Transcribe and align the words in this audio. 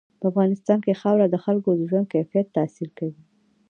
په 0.19 0.25
افغانستان 0.31 0.79
کې 0.85 0.99
خاوره 1.01 1.27
د 1.29 1.35
خلکو 1.45 1.69
د 1.75 1.81
ژوند 1.89 2.07
کیفیت 2.13 2.47
تاثیر 2.57 2.89
کوي. 2.97 3.21